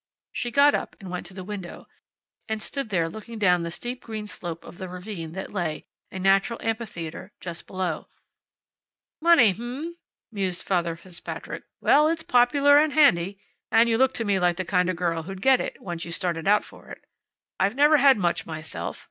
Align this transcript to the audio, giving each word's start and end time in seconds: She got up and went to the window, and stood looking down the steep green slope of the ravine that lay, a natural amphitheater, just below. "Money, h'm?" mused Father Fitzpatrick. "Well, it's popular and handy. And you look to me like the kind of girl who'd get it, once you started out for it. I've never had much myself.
She 0.31 0.49
got 0.49 0.73
up 0.73 0.95
and 0.99 1.11
went 1.11 1.27
to 1.27 1.33
the 1.35 1.43
window, 1.43 1.85
and 2.49 2.59
stood 2.63 2.91
looking 2.91 3.37
down 3.37 3.61
the 3.61 3.69
steep 3.69 4.01
green 4.01 4.25
slope 4.25 4.63
of 4.65 4.79
the 4.79 4.89
ravine 4.89 5.33
that 5.33 5.53
lay, 5.53 5.85
a 6.11 6.17
natural 6.17 6.59
amphitheater, 6.63 7.33
just 7.39 7.67
below. 7.67 8.07
"Money, 9.21 9.53
h'm?" 9.53 9.97
mused 10.31 10.65
Father 10.65 10.95
Fitzpatrick. 10.95 11.65
"Well, 11.81 12.07
it's 12.07 12.23
popular 12.23 12.79
and 12.79 12.93
handy. 12.93 13.43
And 13.69 13.87
you 13.89 13.99
look 13.99 14.15
to 14.15 14.25
me 14.25 14.39
like 14.39 14.57
the 14.57 14.65
kind 14.65 14.89
of 14.89 14.95
girl 14.95 15.21
who'd 15.21 15.39
get 15.39 15.61
it, 15.61 15.79
once 15.79 16.03
you 16.03 16.11
started 16.11 16.47
out 16.47 16.65
for 16.65 16.89
it. 16.89 17.05
I've 17.59 17.75
never 17.75 17.97
had 17.97 18.17
much 18.17 18.47
myself. 18.47 18.99